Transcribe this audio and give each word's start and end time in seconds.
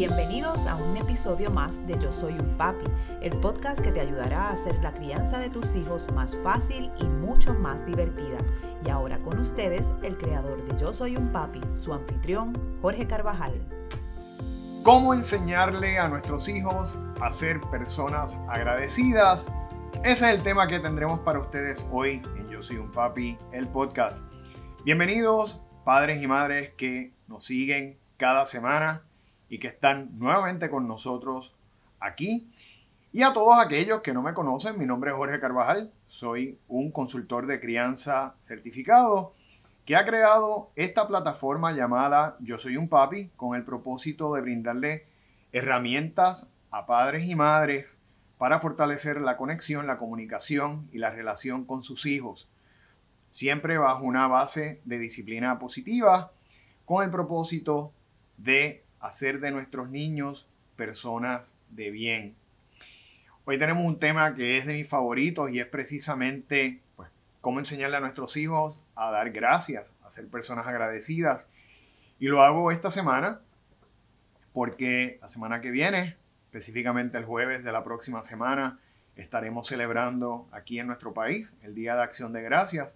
Bienvenidos 0.00 0.64
a 0.64 0.76
un 0.76 0.96
episodio 0.96 1.50
más 1.50 1.86
de 1.86 1.92
Yo 2.00 2.10
Soy 2.10 2.32
un 2.32 2.56
Papi, 2.56 2.86
el 3.20 3.38
podcast 3.38 3.82
que 3.82 3.92
te 3.92 4.00
ayudará 4.00 4.48
a 4.48 4.52
hacer 4.52 4.74
la 4.82 4.94
crianza 4.94 5.38
de 5.38 5.50
tus 5.50 5.76
hijos 5.76 6.10
más 6.14 6.34
fácil 6.42 6.90
y 6.98 7.04
mucho 7.04 7.52
más 7.52 7.84
divertida. 7.84 8.38
Y 8.82 8.88
ahora 8.88 9.18
con 9.18 9.38
ustedes, 9.38 9.92
el 10.02 10.16
creador 10.16 10.64
de 10.64 10.80
Yo 10.80 10.94
Soy 10.94 11.16
un 11.16 11.30
Papi, 11.30 11.60
su 11.74 11.92
anfitrión, 11.92 12.54
Jorge 12.80 13.06
Carvajal. 13.06 13.60
¿Cómo 14.84 15.12
enseñarle 15.12 15.98
a 15.98 16.08
nuestros 16.08 16.48
hijos 16.48 16.98
a 17.20 17.30
ser 17.30 17.60
personas 17.70 18.42
agradecidas? 18.48 19.48
Ese 20.02 20.30
es 20.30 20.34
el 20.34 20.42
tema 20.42 20.66
que 20.66 20.80
tendremos 20.80 21.20
para 21.20 21.40
ustedes 21.40 21.86
hoy 21.92 22.22
en 22.38 22.48
Yo 22.48 22.62
Soy 22.62 22.78
un 22.78 22.90
Papi, 22.90 23.36
el 23.52 23.68
podcast. 23.68 24.24
Bienvenidos 24.82 25.62
padres 25.84 26.22
y 26.22 26.26
madres 26.26 26.72
que 26.78 27.12
nos 27.26 27.44
siguen 27.44 27.98
cada 28.16 28.46
semana 28.46 29.04
y 29.50 29.58
que 29.58 29.68
están 29.68 30.18
nuevamente 30.18 30.70
con 30.70 30.88
nosotros 30.88 31.52
aquí. 31.98 32.50
Y 33.12 33.22
a 33.22 33.34
todos 33.34 33.58
aquellos 33.58 34.00
que 34.00 34.14
no 34.14 34.22
me 34.22 34.32
conocen, 34.32 34.78
mi 34.78 34.86
nombre 34.86 35.10
es 35.10 35.16
Jorge 35.16 35.40
Carvajal, 35.40 35.92
soy 36.08 36.58
un 36.68 36.92
consultor 36.92 37.46
de 37.46 37.60
crianza 37.60 38.36
certificado 38.40 39.34
que 39.84 39.96
ha 39.96 40.06
creado 40.06 40.70
esta 40.76 41.08
plataforma 41.08 41.72
llamada 41.72 42.36
Yo 42.40 42.58
Soy 42.58 42.76
un 42.76 42.88
Papi 42.88 43.30
con 43.36 43.56
el 43.56 43.64
propósito 43.64 44.32
de 44.34 44.40
brindarle 44.40 45.06
herramientas 45.52 46.52
a 46.70 46.86
padres 46.86 47.28
y 47.28 47.34
madres 47.34 47.98
para 48.38 48.60
fortalecer 48.60 49.20
la 49.20 49.36
conexión, 49.36 49.88
la 49.88 49.98
comunicación 49.98 50.88
y 50.92 50.98
la 50.98 51.10
relación 51.10 51.64
con 51.64 51.82
sus 51.82 52.06
hijos, 52.06 52.48
siempre 53.32 53.78
bajo 53.78 54.04
una 54.04 54.28
base 54.28 54.80
de 54.84 54.98
disciplina 54.98 55.58
positiva 55.58 56.32
con 56.84 57.04
el 57.04 57.10
propósito 57.10 57.92
de 58.36 58.84
hacer 59.00 59.40
de 59.40 59.50
nuestros 59.50 59.90
niños 59.90 60.46
personas 60.76 61.56
de 61.70 61.90
bien. 61.90 62.34
Hoy 63.44 63.58
tenemos 63.58 63.84
un 63.84 63.98
tema 63.98 64.34
que 64.34 64.58
es 64.58 64.66
de 64.66 64.74
mis 64.74 64.88
favoritos 64.88 65.50
y 65.50 65.58
es 65.58 65.66
precisamente 65.66 66.80
pues, 66.96 67.10
cómo 67.40 67.58
enseñarle 67.58 67.96
a 67.96 68.00
nuestros 68.00 68.36
hijos 68.36 68.82
a 68.94 69.10
dar 69.10 69.30
gracias, 69.30 69.94
a 70.04 70.10
ser 70.10 70.28
personas 70.28 70.66
agradecidas. 70.66 71.48
Y 72.18 72.26
lo 72.26 72.42
hago 72.42 72.70
esta 72.70 72.90
semana 72.90 73.40
porque 74.52 75.18
la 75.22 75.28
semana 75.28 75.60
que 75.60 75.70
viene, 75.70 76.16
específicamente 76.46 77.18
el 77.18 77.24
jueves 77.24 77.64
de 77.64 77.72
la 77.72 77.82
próxima 77.82 78.22
semana, 78.24 78.78
estaremos 79.16 79.66
celebrando 79.66 80.48
aquí 80.52 80.78
en 80.78 80.86
nuestro 80.86 81.14
país 81.14 81.56
el 81.62 81.74
Día 81.74 81.96
de 81.96 82.02
Acción 82.02 82.32
de 82.32 82.42
Gracias. 82.42 82.94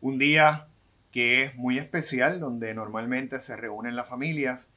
Un 0.00 0.18
día 0.18 0.68
que 1.12 1.44
es 1.44 1.54
muy 1.54 1.78
especial, 1.78 2.40
donde 2.40 2.74
normalmente 2.74 3.38
se 3.38 3.56
reúnen 3.56 3.96
las 3.96 4.08
familias 4.08 4.70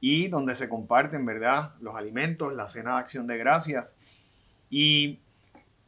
y 0.00 0.28
donde 0.28 0.54
se 0.54 0.68
comparten, 0.68 1.24
¿verdad? 1.24 1.74
Los 1.80 1.96
alimentos, 1.96 2.54
la 2.54 2.68
cena 2.68 2.94
de 2.94 3.00
acción 3.00 3.26
de 3.26 3.38
gracias. 3.38 3.96
Y 4.70 5.18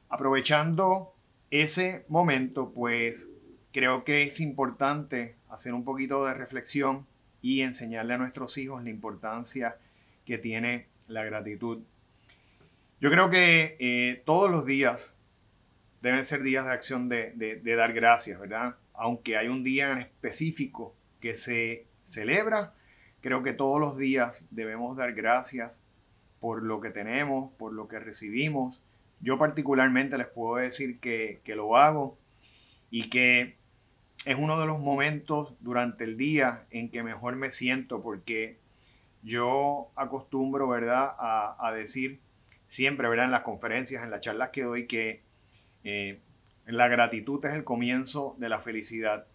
aprovechando 0.08 1.12
ese 1.50 2.04
momento, 2.08 2.72
pues 2.74 3.30
creo 3.72 4.04
que 4.04 4.22
es 4.22 4.40
importante 4.40 5.36
hacer 5.48 5.74
un 5.74 5.84
poquito 5.84 6.24
de 6.24 6.34
reflexión 6.34 7.06
y 7.42 7.60
enseñarle 7.60 8.14
a 8.14 8.18
nuestros 8.18 8.56
hijos 8.58 8.82
la 8.82 8.90
importancia 8.90 9.76
que 10.24 10.38
tiene 10.38 10.86
la 11.06 11.24
gratitud. 11.24 11.78
Yo 13.00 13.10
creo 13.10 13.30
que 13.30 13.76
eh, 13.78 14.22
todos 14.24 14.50
los 14.50 14.66
días 14.66 15.14
deben 16.02 16.24
ser 16.24 16.42
días 16.42 16.64
de 16.64 16.72
acción 16.72 17.08
de, 17.08 17.32
de 17.34 17.76
dar 17.76 17.92
gracias, 17.92 18.40
¿verdad? 18.40 18.76
Aunque 18.94 19.36
hay 19.36 19.48
un 19.48 19.62
día 19.62 19.92
en 19.92 19.98
específico 19.98 20.94
que 21.20 21.34
se 21.34 21.86
celebra, 22.02 22.74
Creo 23.20 23.42
que 23.42 23.52
todos 23.52 23.80
los 23.80 23.98
días 23.98 24.46
debemos 24.50 24.96
dar 24.96 25.12
gracias 25.12 25.82
por 26.40 26.62
lo 26.62 26.80
que 26.80 26.90
tenemos, 26.90 27.52
por 27.54 27.72
lo 27.72 27.88
que 27.88 27.98
recibimos. 27.98 28.80
Yo 29.20 29.38
particularmente 29.38 30.16
les 30.18 30.28
puedo 30.28 30.56
decir 30.56 31.00
que, 31.00 31.40
lo 31.46 31.76
hago 31.76 32.16
y 32.90 33.10
que 33.10 33.56
es 34.24 34.38
uno 34.38 34.60
de 34.60 34.66
los 34.66 34.78
momentos 34.78 35.54
durante 35.60 36.04
el 36.04 36.16
día 36.16 36.66
en 36.70 36.90
que 36.90 37.02
mejor 37.02 37.34
me 37.36 37.50
siento 37.50 38.02
porque 38.02 38.58
yo 39.22 39.90
acostumbro, 39.96 40.68
¿verdad?, 40.68 41.14
a, 41.18 41.72
decir 41.74 42.20
siempre, 42.68 43.08
¿verdad?, 43.08 43.26
en 43.26 43.32
las 43.32 43.42
conferencias, 43.42 44.04
en 44.04 44.10
las 44.10 44.20
charlas 44.20 44.50
que 44.50 44.62
doy, 44.62 44.86
que 44.86 45.22
eh, 45.82 46.20
la 46.66 46.86
gratitud 46.86 47.44
es 47.44 47.54
el 47.54 47.64
comienzo 47.64 48.36
de 48.38 48.48
la 48.48 48.60
felicidad. 48.60 49.26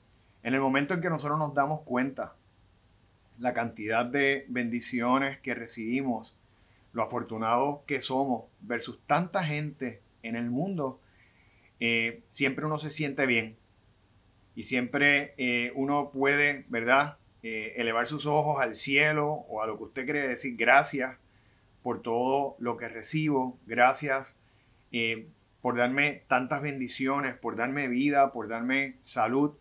En 0.42 0.54
el 0.54 0.62
momento 0.62 0.94
en 0.94 1.02
que 1.02 1.10
nosotros 1.10 1.38
nos 1.38 1.54
damos 1.54 1.82
cuenta 1.82 2.36
la 3.40 3.54
cantidad 3.54 4.06
de 4.06 4.46
bendiciones 4.48 5.40
que 5.40 5.56
recibimos, 5.56 6.38
lo 6.94 7.04
afortunados 7.04 7.82
que 7.88 8.02
somos 8.02 8.46
versus 8.62 9.00
tanta 9.08 9.44
gente 9.44 10.02
en 10.22 10.36
el 10.36 10.50
mundo, 10.50 11.00
eh, 11.80 12.22
siempre 12.30 12.66
uno 12.66 12.78
se 12.78 12.90
siente 12.90 13.26
bien 13.26 13.58
y 14.56 14.64
siempre 14.64 15.34
eh, 15.38 15.72
uno 15.76 16.12
puede, 16.12 16.66
¿verdad?, 16.70 17.18
eh, 17.42 17.74
elevar 17.76 18.08
sus 18.08 18.26
ojos 18.26 18.62
al 18.62 18.76
cielo 18.76 19.28
o 19.50 19.62
a 19.62 19.68
lo 19.68 19.78
que 19.78 19.84
usted 19.84 20.06
quiere 20.06 20.28
decir 20.28 20.56
gracias 20.56 21.18
por 21.82 22.02
todo 22.02 22.56
lo 22.60 22.78
que 22.78 22.88
recibo, 22.88 23.58
gracias 23.66 24.38
por 25.62 25.76
darme 25.76 26.24
tantas 26.28 26.62
bendiciones, 26.62 27.36
por 27.36 27.56
darme 27.56 27.88
vida, 27.88 28.32
por 28.32 28.48
darme 28.48 28.96
salud. 29.02 29.54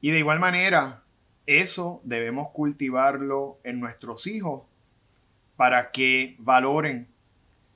Y 0.00 0.12
de 0.12 0.20
igual 0.20 0.38
manera, 0.38 1.02
eso 1.46 2.00
debemos 2.04 2.50
cultivarlo 2.50 3.58
en 3.64 3.80
nuestros 3.80 4.26
hijos 4.26 4.64
para 5.56 5.90
que 5.90 6.36
valoren 6.38 7.08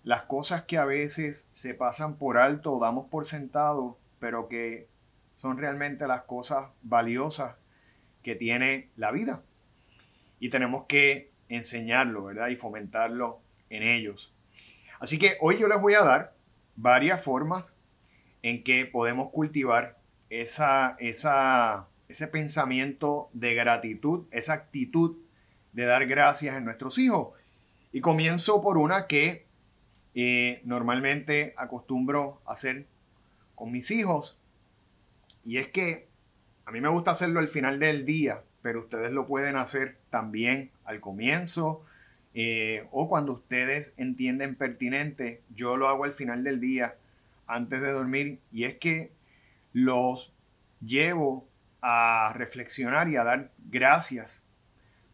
las 0.02 0.22
cosas 0.22 0.64
que 0.64 0.76
a 0.76 0.84
veces 0.84 1.50
se 1.52 1.74
pasan 1.74 2.16
por 2.16 2.38
alto 2.38 2.72
o 2.72 2.80
damos 2.80 3.06
por 3.08 3.24
sentado, 3.24 3.98
pero 4.18 4.48
que 4.48 4.88
son 5.34 5.58
realmente 5.58 6.06
las 6.06 6.22
cosas 6.22 6.70
valiosas 6.82 7.54
que 8.22 8.34
tiene 8.34 8.90
la 8.96 9.10
vida. 9.10 9.42
Y 10.38 10.50
tenemos 10.50 10.86
que 10.86 11.30
enseñarlo, 11.48 12.24
¿verdad? 12.24 12.48
Y 12.48 12.56
fomentarlo 12.56 13.40
en 13.68 13.82
ellos. 13.82 14.34
Así 14.98 15.18
que 15.18 15.36
hoy 15.40 15.58
yo 15.58 15.68
les 15.68 15.80
voy 15.80 15.94
a 15.94 16.02
dar 16.02 16.34
varias 16.76 17.22
formas 17.22 17.78
en 18.42 18.62
que 18.62 18.86
podemos 18.86 19.30
cultivar 19.30 19.98
esa, 20.28 20.96
esa 20.98 21.88
ese 22.10 22.26
pensamiento 22.26 23.30
de 23.32 23.54
gratitud, 23.54 24.24
esa 24.32 24.54
actitud 24.54 25.16
de 25.72 25.84
dar 25.84 26.06
gracias 26.06 26.56
en 26.56 26.64
nuestros 26.64 26.98
hijos. 26.98 27.34
Y 27.92 28.00
comienzo 28.00 28.60
por 28.60 28.78
una 28.78 29.06
que 29.06 29.46
eh, 30.14 30.60
normalmente 30.64 31.54
acostumbro 31.56 32.40
hacer 32.46 32.86
con 33.54 33.70
mis 33.70 33.90
hijos. 33.90 34.36
Y 35.44 35.58
es 35.58 35.68
que 35.68 36.08
a 36.64 36.72
mí 36.72 36.80
me 36.80 36.88
gusta 36.88 37.12
hacerlo 37.12 37.40
al 37.40 37.48
final 37.48 37.78
del 37.78 38.04
día, 38.04 38.42
pero 38.62 38.80
ustedes 38.80 39.12
lo 39.12 39.26
pueden 39.26 39.56
hacer 39.56 39.96
también 40.10 40.70
al 40.84 41.00
comienzo 41.00 41.84
eh, 42.34 42.86
o 42.90 43.08
cuando 43.08 43.32
ustedes 43.32 43.94
entienden 43.96 44.56
pertinente. 44.56 45.42
Yo 45.54 45.76
lo 45.76 45.88
hago 45.88 46.04
al 46.04 46.12
final 46.12 46.42
del 46.42 46.60
día, 46.60 46.96
antes 47.46 47.80
de 47.80 47.92
dormir. 47.92 48.40
Y 48.52 48.64
es 48.64 48.78
que 48.78 49.12
los 49.72 50.32
llevo 50.84 51.46
a 51.82 52.32
reflexionar 52.34 53.08
y 53.08 53.16
a 53.16 53.24
dar 53.24 53.50
gracias 53.58 54.42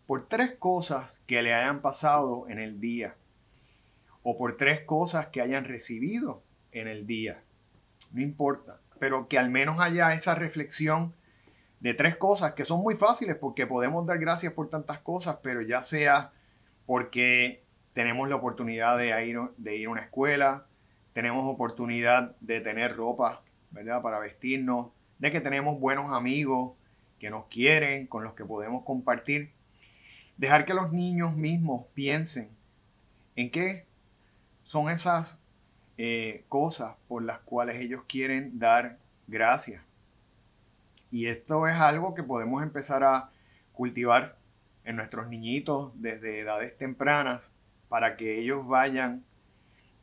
por 0.06 0.28
tres 0.28 0.52
cosas 0.52 1.24
que 1.26 1.42
le 1.42 1.54
hayan 1.54 1.80
pasado 1.80 2.48
en 2.48 2.58
el 2.58 2.80
día 2.80 3.14
o 4.22 4.36
por 4.36 4.56
tres 4.56 4.80
cosas 4.82 5.26
que 5.26 5.40
hayan 5.40 5.64
recibido 5.64 6.42
en 6.72 6.88
el 6.88 7.06
día. 7.06 7.42
No 8.12 8.22
importa, 8.22 8.80
pero 8.98 9.28
que 9.28 9.38
al 9.38 9.50
menos 9.50 9.80
haya 9.80 10.12
esa 10.12 10.34
reflexión 10.34 11.14
de 11.80 11.94
tres 11.94 12.16
cosas 12.16 12.54
que 12.54 12.64
son 12.64 12.80
muy 12.80 12.94
fáciles 12.94 13.36
porque 13.36 13.66
podemos 13.66 14.06
dar 14.06 14.18
gracias 14.18 14.52
por 14.52 14.68
tantas 14.68 14.98
cosas, 15.00 15.38
pero 15.42 15.62
ya 15.62 15.82
sea 15.82 16.32
porque 16.86 17.62
tenemos 17.92 18.28
la 18.28 18.36
oportunidad 18.36 18.98
de 18.98 19.26
ir, 19.26 19.38
de 19.56 19.76
ir 19.76 19.86
a 19.86 19.90
una 19.90 20.02
escuela, 20.02 20.66
tenemos 21.12 21.44
oportunidad 21.44 22.36
de 22.40 22.60
tener 22.60 22.96
ropa, 22.96 23.42
¿verdad? 23.70 24.02
Para 24.02 24.18
vestirnos, 24.18 24.88
de 25.18 25.32
que 25.32 25.40
tenemos 25.40 25.80
buenos 25.80 26.12
amigos 26.12 26.72
que 27.18 27.30
nos 27.30 27.46
quieren, 27.46 28.06
con 28.06 28.24
los 28.24 28.34
que 28.34 28.44
podemos 28.44 28.84
compartir. 28.84 29.50
Dejar 30.36 30.64
que 30.64 30.74
los 30.74 30.92
niños 30.92 31.36
mismos 31.36 31.86
piensen 31.94 32.50
en 33.36 33.50
qué 33.50 33.86
son 34.64 34.90
esas 34.90 35.40
eh, 35.98 36.44
cosas 36.48 36.96
por 37.08 37.22
las 37.22 37.38
cuales 37.38 37.80
ellos 37.80 38.02
quieren 38.06 38.58
dar 38.58 38.98
gracias. 39.26 39.82
Y 41.10 41.26
esto 41.26 41.68
es 41.68 41.76
algo 41.76 42.14
que 42.14 42.22
podemos 42.22 42.62
empezar 42.62 43.04
a 43.04 43.30
cultivar 43.72 44.36
en 44.84 44.96
nuestros 44.96 45.28
niñitos 45.28 45.92
desde 45.94 46.40
edades 46.40 46.76
tempranas 46.76 47.54
para 47.88 48.16
que 48.16 48.38
ellos 48.40 48.66
vayan 48.66 49.24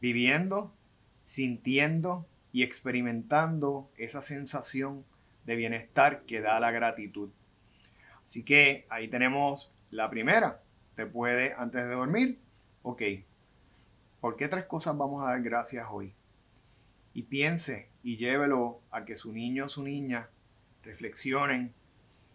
viviendo, 0.02 0.74
sintiendo 1.26 2.26
y 2.54 2.64
experimentando 2.64 3.90
esa 3.98 4.22
sensación 4.22 5.04
de 5.46 5.56
bienestar 5.58 6.22
que 6.22 6.40
da 6.40 6.60
la 6.60 6.72
gratitud. 6.72 7.30
Así 8.24 8.46
que 8.46 8.86
ahí 8.90 9.10
tenemos 9.10 9.74
la 9.90 10.10
primera. 10.10 10.62
te 10.96 11.08
puede, 11.08 11.54
antes 11.58 11.84
de 11.84 11.96
dormir, 11.96 12.40
ok, 12.84 13.02
¿por 14.22 14.38
qué 14.38 14.48
tres 14.48 14.66
cosas 14.66 14.96
vamos 14.96 15.24
a 15.24 15.32
dar 15.32 15.42
gracias 15.42 15.88
hoy? 15.92 16.14
Y 17.16 17.24
piense 17.24 17.90
y 18.04 18.18
llévelo 18.18 18.80
a 18.92 19.04
que 19.04 19.16
su 19.16 19.34
niño 19.34 19.66
o 19.66 19.70
su 19.70 19.84
niña 19.84 20.30
reflexionen 20.84 21.74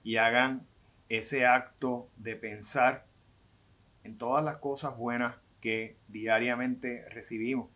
y 0.03 0.17
hagan 0.17 0.67
ese 1.09 1.47
acto 1.47 2.09
de 2.17 2.35
pensar 2.35 3.07
en 4.03 4.19
todas 4.19 4.45
las 4.45 4.57
cosas 4.57 4.97
buenas 4.97 5.37
que 5.61 5.97
diariamente 6.09 7.09
recibimos. 7.11 7.69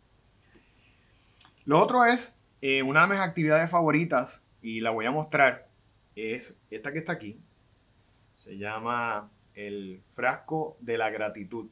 Lo 1.64 1.81
otro 1.81 2.05
es 2.05 2.41
eh, 2.61 2.82
una 2.82 3.03
de 3.03 3.09
mis 3.09 3.19
actividades 3.19 3.70
favoritas 3.70 4.43
y 4.62 4.81
la 4.81 4.91
voy 4.91 5.06
a 5.06 5.11
mostrar 5.11 5.69
es 6.17 6.61
esta 6.70 6.93
que 6.93 6.99
está 6.99 7.12
aquí. 7.12 7.38
Se 8.35 8.59
llama 8.59 9.31
el 9.55 10.03
frasco 10.11 10.76
de 10.81 10.99
la 10.99 11.11
gratitud. 11.11 11.69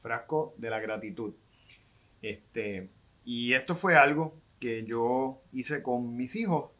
Frasco 0.00 0.54
de 0.58 0.70
la 0.70 0.80
gratitud. 0.80 1.34
Este, 2.20 2.88
y 3.24 3.54
esto 3.54 3.74
fue 3.74 3.96
algo 3.96 4.36
que 4.60 4.84
yo 4.84 5.40
hice 5.52 5.82
con 5.82 6.16
mis 6.16 6.36
hijos. 6.36 6.70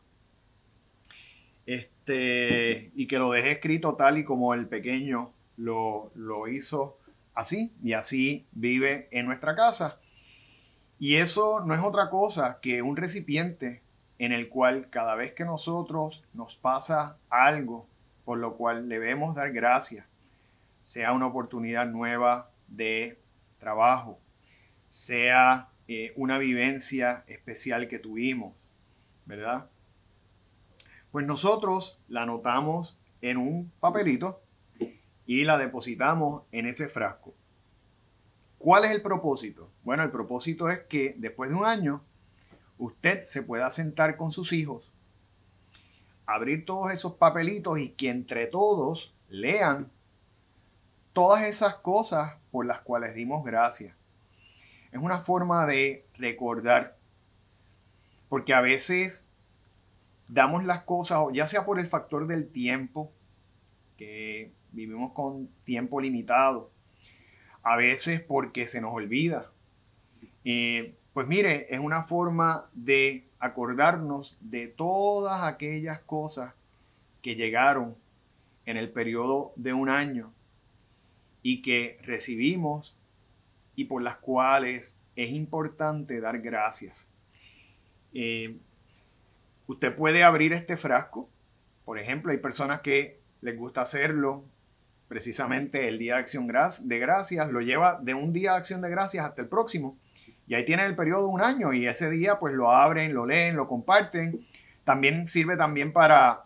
Este, 1.64 2.90
y 2.94 3.06
que 3.06 3.19
lo 3.19 3.31
dejé 3.31 3.52
escrito 3.52 3.94
tal 3.94 4.19
y 4.19 4.25
como 4.25 4.55
el 4.55 4.66
pequeño 4.66 5.32
lo, 5.56 6.10
lo 6.14 6.48
hizo 6.48 6.98
así. 7.34 7.72
Y 7.82 7.94
así 7.94 8.46
vive 8.52 9.08
en 9.10 9.26
nuestra 9.26 9.55
casa. 9.55 10.01
Y 11.02 11.16
eso 11.16 11.58
no 11.64 11.75
es 11.75 11.82
otra 11.82 12.08
cosa 12.10 12.60
que 12.62 12.81
un 12.81 12.96
recipiente 12.96 13.82
en 14.20 14.31
el 14.31 14.49
cual 14.49 14.88
cada 14.88 15.16
vez 15.16 15.32
que 15.32 15.44
nosotros 15.44 16.22
nos 16.32 16.54
pasa 16.54 17.16
algo 17.28 17.88
por 18.25 18.38
lo 18.38 18.56
cual 18.56 18.88
debemos 18.88 19.34
dar 19.34 19.50
gracias, 19.50 20.06
sea 20.84 21.10
una 21.10 21.26
oportunidad 21.26 21.87
nueva 21.87 22.52
de 22.69 23.19
trabajo, 23.58 24.20
sea 24.90 25.70
eh, 25.88 26.12
una 26.14 26.38
vivencia 26.38 27.25
especial 27.26 27.88
que 27.88 27.98
tuvimos, 27.98 28.55
¿verdad? 29.26 29.66
Pues 31.10 31.26
nosotros 31.26 32.00
la 32.06 32.22
anotamos 32.22 32.96
en 33.22 33.38
un 33.38 33.72
papelito 33.81 34.40
y 35.26 35.43
la 35.43 35.58
depositamos 35.58 36.44
en 36.52 36.66
ese 36.66 36.88
frasco. 36.88 37.34
¿Cuál 38.62 38.85
es 38.85 38.93
el 38.93 39.03
propósito? 39.03 39.73
Bueno, 39.82 40.05
el 40.05 40.12
propósito 40.12 40.70
es 40.70 40.85
que 40.85 41.17
después 41.19 41.50
de 41.50 41.56
un 41.56 41.64
año 41.64 42.00
usted 42.79 43.20
se 43.20 43.43
pueda 43.43 43.69
sentar 43.73 44.17
con 44.17 44.31
sus 44.31 44.53
hijos, 44.53 44.88
abrir 46.26 46.64
todos 46.64 46.93
esos 46.93 47.14
papelitos 47.14 47.81
y 47.81 47.91
que 47.91 48.09
entre 48.09 48.47
todos 48.47 49.17
lean 49.29 49.91
todas 51.12 51.43
esas 51.43 51.75
cosas 51.75 52.37
por 52.53 52.64
las 52.64 52.82
cuales 52.82 53.17
dimos 53.17 53.44
gracias. 53.44 53.97
Es 54.93 55.00
una 55.03 55.19
forma 55.19 55.67
de 55.67 56.06
recordar, 56.15 56.97
porque 58.29 58.55
a 58.55 58.61
veces 58.61 59.26
damos 60.29 60.62
las 60.62 60.85
cosas, 60.85 61.19
ya 61.32 61.49
sea 61.49 61.65
por 61.65 61.81
el 61.81 61.88
factor 61.88 62.29
del 62.29 62.49
tiempo, 62.49 63.11
que 63.97 64.53
vivimos 64.70 65.15
con 65.15 65.49
tiempo 65.65 66.00
limitado, 66.00 66.70
a 67.62 67.76
veces 67.76 68.20
porque 68.20 68.67
se 68.67 68.81
nos 68.81 68.93
olvida. 68.93 69.50
Eh, 70.44 70.94
pues 71.12 71.29
mire, 71.29 71.73
es 71.75 71.81
una 71.81 72.03
forma 72.03 72.67
de 72.73 73.25
acordarnos 73.38 74.38
de 74.41 74.69
todas 74.69 75.43
aquellas 75.43 76.00
cosas 76.00 76.55
que 77.20 77.37
llegaron 77.37 77.97
en 78.67 78.76
el 78.76 78.91
periodo 78.91 79.53
de 79.56 79.73
un 79.73 79.88
año 79.88 80.32
y 81.43 81.62
que 81.62 81.99
recibimos 82.03 82.97
y 83.75 83.85
por 83.85 84.03
las 84.03 84.17
cuales 84.17 85.00
es 85.17 85.31
importante 85.31 86.20
dar 86.20 86.41
gracias. 86.41 87.06
Eh, 88.15 88.56
usted 89.67 89.94
puede 89.94 90.23
abrir 90.23 90.53
este 90.53 90.76
frasco. 90.76 91.29
Por 91.85 91.99
ejemplo, 91.99 92.32
hay 92.32 92.38
personas 92.38 92.81
que 92.81 93.20
les 93.41 93.56
gusta 93.56 93.82
hacerlo 93.82 94.44
precisamente 95.12 95.88
el 95.88 95.99
día 95.99 96.14
de 96.14 96.20
acción 96.20 96.47
de 96.47 96.99
gracias, 96.99 97.50
lo 97.50 97.61
lleva 97.61 98.00
de 98.00 98.14
un 98.14 98.32
día 98.32 98.53
de 98.53 98.56
acción 98.56 98.81
de 98.81 98.88
gracias 98.88 99.26
hasta 99.26 99.43
el 99.43 99.49
próximo 99.49 99.99
y 100.47 100.55
ahí 100.55 100.64
tienen 100.64 100.87
el 100.87 100.97
periodo 100.97 101.26
de 101.26 101.35
un 101.35 101.43
año 101.43 101.75
y 101.75 101.87
ese 101.87 102.09
día 102.09 102.38
pues 102.38 102.55
lo 102.55 102.73
abren, 102.73 103.12
lo 103.12 103.26
leen, 103.26 103.55
lo 103.55 103.69
comparten. 103.69 104.41
También 104.85 105.26
sirve 105.26 105.59
también 105.59 105.93
para, 105.93 106.44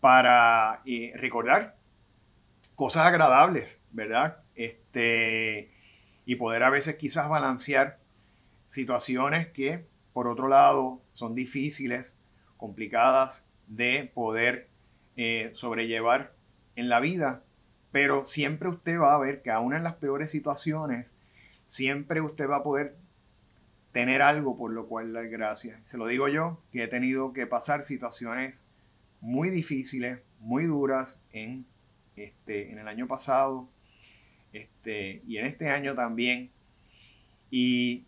para 0.00 0.82
eh, 0.84 1.12
recordar 1.14 1.76
cosas 2.74 3.06
agradables, 3.06 3.78
¿verdad? 3.92 4.38
Este, 4.56 5.70
y 6.26 6.34
poder 6.34 6.64
a 6.64 6.70
veces 6.70 6.96
quizás 6.96 7.28
balancear 7.28 8.00
situaciones 8.66 9.46
que 9.46 9.86
por 10.12 10.26
otro 10.26 10.48
lado 10.48 11.00
son 11.12 11.36
difíciles, 11.36 12.16
complicadas 12.56 13.46
de 13.68 14.10
poder 14.12 14.68
eh, 15.14 15.50
sobrellevar 15.52 16.32
en 16.74 16.88
la 16.88 16.98
vida, 16.98 17.44
pero 17.92 18.24
siempre 18.24 18.68
usted 18.68 18.98
va 18.98 19.14
a 19.14 19.18
ver 19.18 19.42
que 19.42 19.50
aún 19.50 19.74
en 19.74 19.82
las 19.82 19.94
peores 19.94 20.30
situaciones, 20.30 21.10
siempre 21.66 22.20
usted 22.20 22.48
va 22.48 22.56
a 22.56 22.62
poder 22.62 22.96
tener 23.92 24.22
algo 24.22 24.56
por 24.56 24.72
lo 24.72 24.86
cual 24.86 25.12
dar 25.12 25.28
gracias. 25.28 25.80
Se 25.82 25.98
lo 25.98 26.06
digo 26.06 26.28
yo, 26.28 26.60
que 26.72 26.84
he 26.84 26.88
tenido 26.88 27.32
que 27.32 27.46
pasar 27.46 27.82
situaciones 27.82 28.64
muy 29.20 29.50
difíciles, 29.50 30.20
muy 30.38 30.64
duras 30.64 31.18
en, 31.32 31.66
este, 32.16 32.70
en 32.70 32.78
el 32.78 32.88
año 32.88 33.06
pasado 33.06 33.68
este, 34.52 35.22
y 35.26 35.38
en 35.38 35.46
este 35.46 35.68
año 35.68 35.94
también. 35.94 36.50
Y 37.50 38.04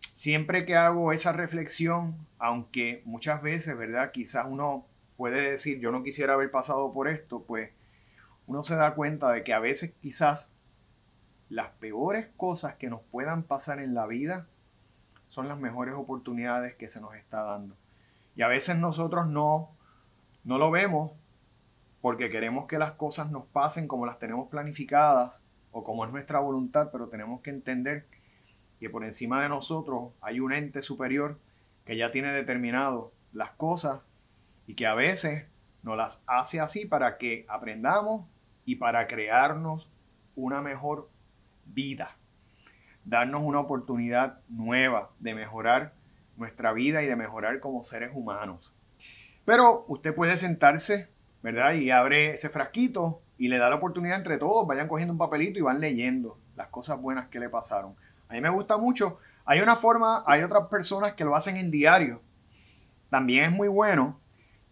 siempre 0.00 0.64
que 0.64 0.76
hago 0.76 1.12
esa 1.12 1.32
reflexión, 1.32 2.16
aunque 2.38 3.02
muchas 3.04 3.42
veces, 3.42 3.76
¿verdad? 3.76 4.12
Quizás 4.12 4.46
uno 4.48 4.86
puede 5.16 5.50
decir, 5.50 5.78
yo 5.78 5.92
no 5.92 6.02
quisiera 6.02 6.34
haber 6.34 6.50
pasado 6.50 6.92
por 6.92 7.08
esto, 7.08 7.42
pues 7.42 7.70
uno 8.46 8.62
se 8.62 8.76
da 8.76 8.94
cuenta 8.94 9.30
de 9.30 9.44
que 9.44 9.52
a 9.52 9.58
veces 9.58 9.94
quizás 10.00 10.52
las 11.48 11.68
peores 11.70 12.28
cosas 12.36 12.76
que 12.76 12.90
nos 12.90 13.00
puedan 13.00 13.42
pasar 13.42 13.78
en 13.78 13.94
la 13.94 14.06
vida 14.06 14.46
son 15.28 15.48
las 15.48 15.58
mejores 15.58 15.94
oportunidades 15.94 16.74
que 16.76 16.88
se 16.88 17.00
nos 17.00 17.14
está 17.14 17.42
dando. 17.42 17.76
Y 18.36 18.42
a 18.42 18.48
veces 18.48 18.78
nosotros 18.78 19.26
no, 19.26 19.70
no 20.44 20.58
lo 20.58 20.70
vemos 20.70 21.12
porque 22.00 22.30
queremos 22.30 22.66
que 22.66 22.78
las 22.78 22.92
cosas 22.92 23.30
nos 23.30 23.46
pasen 23.46 23.86
como 23.86 24.06
las 24.06 24.18
tenemos 24.18 24.48
planificadas 24.48 25.42
o 25.70 25.84
como 25.84 26.04
es 26.04 26.10
nuestra 26.10 26.40
voluntad, 26.40 26.90
pero 26.90 27.08
tenemos 27.08 27.40
que 27.40 27.50
entender 27.50 28.06
que 28.80 28.90
por 28.90 29.04
encima 29.04 29.42
de 29.42 29.48
nosotros 29.48 30.12
hay 30.20 30.40
un 30.40 30.52
ente 30.52 30.82
superior 30.82 31.38
que 31.84 31.96
ya 31.96 32.10
tiene 32.10 32.32
determinado 32.32 33.12
las 33.32 33.50
cosas 33.52 34.08
y 34.66 34.74
que 34.74 34.86
a 34.86 34.94
veces 34.94 35.46
nos 35.82 35.96
las 35.96 36.22
hace 36.26 36.60
así 36.60 36.86
para 36.86 37.18
que 37.18 37.46
aprendamos 37.48 38.26
y 38.64 38.76
para 38.76 39.06
crearnos 39.06 39.88
una 40.34 40.62
mejor 40.62 41.08
vida 41.66 42.16
darnos 43.04 43.42
una 43.42 43.60
oportunidad 43.60 44.38
nueva 44.48 45.10
de 45.18 45.34
mejorar 45.34 45.92
nuestra 46.36 46.72
vida 46.72 47.02
y 47.02 47.06
de 47.06 47.16
mejorar 47.16 47.60
como 47.60 47.84
seres 47.84 48.12
humanos. 48.14 48.72
Pero 49.44 49.84
usted 49.88 50.14
puede 50.14 50.36
sentarse, 50.36 51.08
¿verdad? 51.42 51.74
Y 51.74 51.90
abre 51.90 52.32
ese 52.32 52.48
frasquito 52.48 53.20
y 53.38 53.48
le 53.48 53.58
da 53.58 53.70
la 53.70 53.76
oportunidad 53.76 54.18
entre 54.18 54.38
todos, 54.38 54.66
vayan 54.66 54.88
cogiendo 54.88 55.12
un 55.12 55.18
papelito 55.18 55.58
y 55.58 55.62
van 55.62 55.80
leyendo 55.80 56.38
las 56.56 56.68
cosas 56.68 57.00
buenas 57.00 57.28
que 57.28 57.40
le 57.40 57.48
pasaron. 57.48 57.96
A 58.28 58.34
mí 58.34 58.40
me 58.40 58.50
gusta 58.50 58.76
mucho. 58.76 59.18
Hay 59.44 59.60
una 59.60 59.74
forma, 59.74 60.22
hay 60.26 60.42
otras 60.42 60.68
personas 60.68 61.14
que 61.14 61.24
lo 61.24 61.34
hacen 61.34 61.56
en 61.56 61.70
diario. 61.70 62.22
También 63.10 63.44
es 63.44 63.52
muy 63.52 63.68
bueno, 63.68 64.20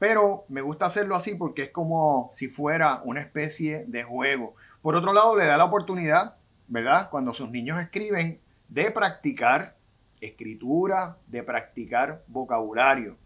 pero 0.00 0.45
me 0.49 0.62
gusta 0.62 0.87
hacerlo 0.87 1.14
así 1.14 1.37
porque 1.37 1.62
es 1.62 1.71
como 1.71 2.33
si 2.35 2.49
fuera 2.49 3.00
una 3.04 3.21
especie 3.21 3.85
de 3.87 4.02
juego. 4.02 4.57
Por 4.83 4.97
otro 4.97 5.12
lado, 5.12 5.38
le 5.38 5.47
da 5.47 5.57
la 5.57 5.66
oportunidad 5.66 6.35
¿verdad? 6.71 7.11
Cuando 7.11 7.35
sus 7.35 7.50
niños 7.50 7.80
escriben, 7.80 8.40
de 8.69 8.92
practicar 8.92 9.76
escritura, 10.21 11.19
de 11.26 11.42
practicar 11.42 12.23
vocabulario. 12.28 13.19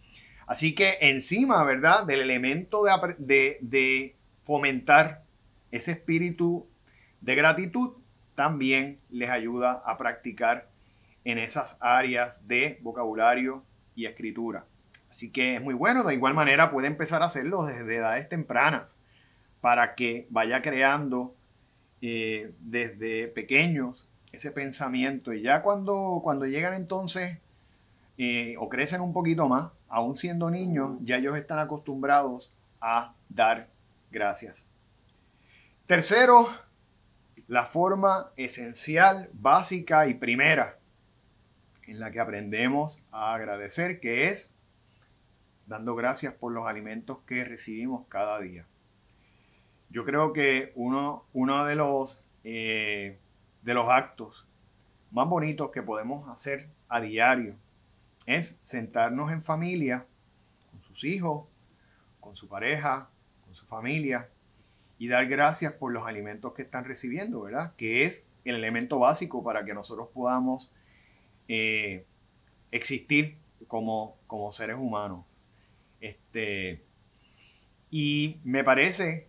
Así 0.47 0.75
que 0.75 0.97
encima, 1.02 1.62
¿verdad? 1.64 2.07
Del 2.07 2.21
elemento 2.21 2.83
de, 2.85 3.59
de, 3.61 4.16
fomentar 4.45 5.25
ese 5.71 5.93
espíritu 5.93 6.66
de 7.21 7.35
gratitud, 7.35 7.93
también 8.35 8.99
les 9.11 9.31
ayuda 9.31 9.83
a 9.85 9.97
practicar 9.97 10.69
en 11.25 11.38
esas 11.38 11.78
áreas 11.81 12.47
de 12.47 12.78
vocabulario 12.83 13.62
y 13.95 14.07
escritura. 14.07 14.64
Así 15.14 15.30
que 15.30 15.54
es 15.54 15.62
muy 15.62 15.75
bueno, 15.75 16.02
de 16.02 16.12
igual 16.12 16.35
manera 16.35 16.73
puede 16.73 16.88
empezar 16.88 17.23
a 17.23 17.26
hacerlo 17.26 17.64
desde 17.64 17.99
edades 17.99 18.28
tempranas 18.28 18.99
para 19.61 19.94
que 19.94 20.26
vaya 20.28 20.61
creando 20.61 21.37
eh, 22.02 22.52
desde 22.59 23.28
pequeños 23.28 24.09
ese 24.33 24.50
pensamiento 24.50 25.33
y 25.33 25.40
ya 25.40 25.62
cuando, 25.62 26.18
cuando 26.25 26.47
llegan 26.47 26.75
entonces 26.75 27.38
eh, 28.18 28.56
o 28.59 28.68
crecen 28.68 29.02
un 29.02 29.12
poquito 29.12 29.49
más, 29.49 29.71
aún 29.88 30.16
siendo 30.16 30.50
niños, 30.50 30.97
ya 31.02 31.18
ellos 31.18 31.37
están 31.37 31.61
acostumbrados 31.61 32.50
a 32.80 33.14
dar 33.28 33.68
gracias. 34.11 34.64
Tercero, 35.87 36.49
la 37.47 37.66
forma 37.66 38.33
esencial, 38.37 39.28
básica 39.33 40.09
y 40.09 40.14
primera 40.14 40.76
en 41.87 42.00
la 42.00 42.11
que 42.11 42.18
aprendemos 42.18 43.00
a 43.12 43.33
agradecer, 43.33 44.00
que 44.00 44.25
es 44.25 44.53
dando 45.66 45.94
gracias 45.94 46.35
por 46.35 46.52
los 46.52 46.66
alimentos 46.66 47.18
que 47.26 47.44
recibimos 47.44 48.06
cada 48.09 48.40
día. 48.40 48.66
Yo 49.90 50.04
creo 50.04 50.33
que 50.33 50.73
uno, 50.75 51.25
uno 51.33 51.64
de, 51.64 51.76
los, 51.76 52.25
eh, 52.42 53.18
de 53.62 53.75
los 53.75 53.88
actos 53.88 54.47
más 55.11 55.28
bonitos 55.28 55.71
que 55.71 55.83
podemos 55.83 56.28
hacer 56.28 56.68
a 56.88 57.00
diario 57.00 57.54
es 58.26 58.59
sentarnos 58.62 59.30
en 59.30 59.42
familia, 59.42 60.06
con 60.71 60.80
sus 60.80 61.04
hijos, 61.04 61.47
con 62.21 62.35
su 62.35 62.49
pareja, 62.49 63.09
con 63.44 63.54
su 63.54 63.66
familia, 63.66 64.28
y 64.99 65.09
dar 65.09 65.26
gracias 65.26 65.73
por 65.73 65.92
los 65.92 66.06
alimentos 66.06 66.54
que 66.54 66.62
están 66.62 66.85
recibiendo, 66.85 67.42
¿verdad? 67.42 67.75
Que 67.76 68.04
es 68.04 68.28
el 68.44 68.56
elemento 68.56 68.99
básico 68.99 69.42
para 69.42 69.64
que 69.64 69.75
nosotros 69.75 70.09
podamos 70.12 70.73
eh, 71.49 72.04
existir 72.71 73.37
como, 73.68 74.16
como 74.26 74.50
seres 74.52 74.76
humanos. 74.76 75.25
Este, 76.04 76.82
y 77.90 78.38
me 78.44 78.62
parece 78.62 79.26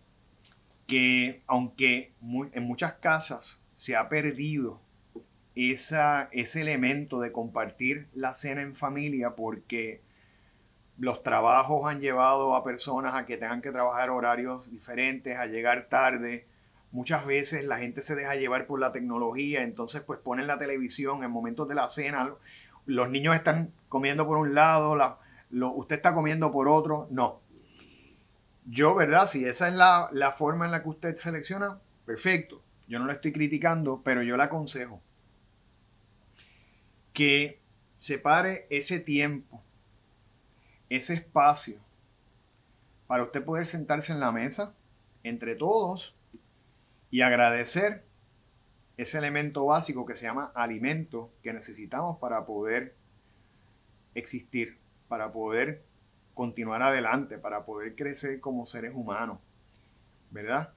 que 0.88 1.41
aunque 1.48 2.12
en 2.51 2.63
muchas 2.63 2.96
casas 2.96 3.62
se 3.75 3.96
ha 3.96 4.10
perdido 4.10 4.82
esa, 5.55 6.27
ese 6.34 6.60
elemento 6.60 7.22
de 7.22 7.32
compartir 7.32 8.08
la 8.13 8.34
cena 8.34 8.62
en 8.62 8.75
familia 8.75 9.38
porque 9.38 10.01
los 10.98 11.24
trabajos 11.24 11.89
han 11.89 12.01
llevado 12.01 12.58
a 12.58 12.63
personas 12.65 13.15
a 13.15 13.25
que 13.25 13.38
tengan 13.38 13.62
que 13.62 13.72
trabajar 13.72 14.10
horarios 14.10 14.70
diferentes, 14.70 15.38
a 15.38 15.46
llegar 15.46 15.88
tarde. 15.88 16.46
Muchas 16.91 17.25
veces 17.25 17.63
la 17.63 17.77
gente 17.77 18.01
se 18.01 18.15
deja 18.15 18.36
llevar 18.36 18.67
por 18.67 18.82
la 18.82 18.91
tecnología, 18.91 19.63
entonces 19.63 20.01
pues 20.01 20.20
ponen 20.20 20.46
la 20.46 20.60
televisión 20.60 21.24
en 21.24 21.32
momentos 21.32 21.70
de 21.70 21.75
la 21.75 21.88
cena, 21.88 22.34
los 22.86 23.10
niños 23.10 23.34
están 23.34 23.72
comiendo 23.88 24.27
por 24.27 24.36
un 24.36 24.53
lado, 24.53 24.98
usted 25.52 25.98
está 25.98 26.14
comiendo 26.14 26.52
por 26.52 26.68
otro. 26.68 27.08
No. 27.12 27.42
Yo, 28.66 28.96
¿verdad? 28.96 29.28
Si 29.28 29.46
esa 29.46 29.68
es 29.68 29.75
la, 29.75 30.10
la 30.12 30.32
forma 30.32 30.66
en 30.66 30.72
la 30.72 30.82
que 30.82 30.90
usted 30.90 31.16
selecciona, 31.16 31.80
perfecto. 32.06 32.62
Yo 32.88 33.00
no 33.00 33.06
lo 33.06 33.12
estoy 33.12 33.32
criticando, 33.32 34.02
pero 34.04 34.22
yo 34.24 34.38
le 34.38 34.44
aconsejo 34.44 35.02
que 37.14 37.62
separe 37.98 38.68
ese 38.70 39.00
tiempo 39.00 39.64
ese 40.90 41.16
espacio 41.16 41.80
para 43.08 43.24
usted 43.24 43.44
poder 43.44 43.68
sentarse 43.68 44.14
en 44.14 44.20
la 44.20 44.32
mesa 44.32 44.74
entre 45.24 45.56
todos 45.56 46.16
y 47.12 47.22
agradecer 47.22 48.04
ese 48.98 49.18
elemento 49.18 49.66
básico 49.66 50.06
que 50.06 50.16
se 50.16 50.25
llama 50.25 50.52
alimento 50.56 51.32
que 51.44 51.54
necesitamos 51.54 52.18
para 52.20 52.46
poder 52.46 52.96
existir, 54.14 54.78
para 55.07 55.31
poder 55.31 55.83
continuar 56.33 56.81
adelante, 56.81 57.38
para 57.38 57.65
poder 57.65 57.95
crecer 57.95 58.39
como 58.39 58.65
seres 58.65 58.93
humanos, 58.93 59.39
¿verdad? 60.31 60.69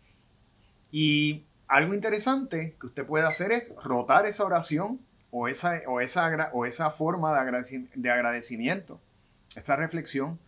Y 0.90 1.44
algo 1.66 1.94
interesante 1.94 2.76
que 2.80 2.86
usted 2.86 3.04
puede 3.04 3.26
hacer 3.26 3.52
es 3.52 3.74
rotar 3.82 4.26
esa 4.26 4.44
oración 4.44 5.00
o 5.30 5.48
esa, 5.48 5.80
o 5.86 6.00
esa, 6.00 6.50
o 6.52 6.64
esa 6.64 6.90
forma 6.90 7.32
de 7.34 8.10
agradecimiento 8.10 9.00
esa 9.56 9.76
reflexión. 9.76 10.38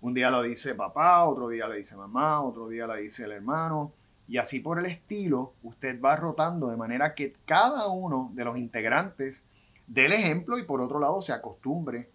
Un 0.00 0.14
día 0.14 0.30
lo 0.30 0.42
dice 0.42 0.74
papá, 0.74 1.24
otro 1.24 1.48
día 1.48 1.66
le 1.68 1.78
dice 1.78 1.96
mamá, 1.96 2.42
otro 2.42 2.68
día 2.68 2.86
le 2.86 3.00
dice 3.00 3.24
el 3.24 3.32
hermano. 3.32 3.92
Y 4.28 4.38
así 4.38 4.60
por 4.60 4.78
el 4.78 4.86
estilo, 4.86 5.52
usted 5.62 6.00
va 6.00 6.16
rotando 6.16 6.68
de 6.68 6.76
manera 6.76 7.14
que 7.14 7.34
cada 7.46 7.86
uno 7.86 8.30
de 8.34 8.44
los 8.44 8.58
integrantes 8.58 9.44
dé 9.86 10.06
el 10.06 10.12
ejemplo 10.12 10.58
y 10.58 10.64
por 10.64 10.80
otro 10.80 10.98
lado 10.98 11.22
se 11.22 11.32
acostumbre 11.32 12.10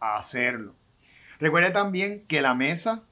a 0.00 0.16
hacerlo. 0.16 0.74
Recuerde 1.38 1.70
también 1.70 2.24
que 2.26 2.42
la 2.42 2.54
mesa 2.54 3.04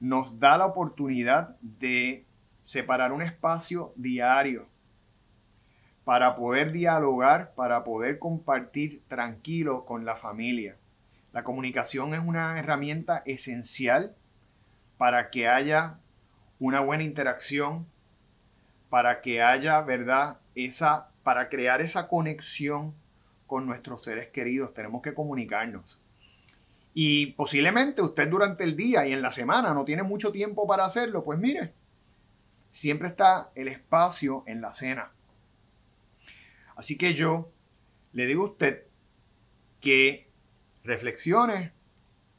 nos 0.00 0.40
da 0.40 0.56
la 0.56 0.66
oportunidad 0.66 1.56
de 1.60 2.24
separar 2.62 3.12
un 3.12 3.22
espacio 3.22 3.92
diario 3.96 4.66
para 6.04 6.34
poder 6.34 6.72
dialogar, 6.72 7.54
para 7.54 7.84
poder 7.84 8.18
compartir 8.18 9.02
tranquilo 9.08 9.84
con 9.84 10.04
la 10.04 10.16
familia. 10.16 10.76
La 11.32 11.44
comunicación 11.44 12.14
es 12.14 12.20
una 12.20 12.58
herramienta 12.58 13.22
esencial 13.26 14.14
para 14.98 15.30
que 15.30 15.48
haya 15.48 15.98
una 16.58 16.80
buena 16.80 17.02
interacción, 17.02 17.86
para 18.90 19.20
que 19.20 19.42
haya, 19.42 19.80
¿verdad? 19.80 20.38
Esa, 20.54 21.08
para 21.22 21.48
crear 21.48 21.80
esa 21.80 22.06
conexión 22.08 22.94
con 23.46 23.66
nuestros 23.66 24.02
seres 24.02 24.28
queridos, 24.28 24.74
tenemos 24.74 25.02
que 25.02 25.14
comunicarnos. 25.14 26.02
Y 26.94 27.32
posiblemente 27.32 28.02
usted 28.02 28.28
durante 28.28 28.64
el 28.64 28.76
día 28.76 29.06
y 29.06 29.12
en 29.12 29.20
la 29.20 29.32
semana 29.32 29.74
no 29.74 29.84
tiene 29.84 30.04
mucho 30.04 30.30
tiempo 30.30 30.66
para 30.66 30.84
hacerlo, 30.84 31.24
pues 31.24 31.38
mire, 31.38 31.72
siempre 32.70 33.08
está 33.08 33.50
el 33.54 33.68
espacio 33.68 34.44
en 34.46 34.60
la 34.60 34.72
cena. 34.72 35.10
Así 36.76 36.96
que 36.96 37.14
yo 37.14 37.50
le 38.12 38.26
digo 38.26 38.44
a 38.44 38.50
usted 38.50 38.84
que 39.80 40.28
reflexiones 40.84 41.72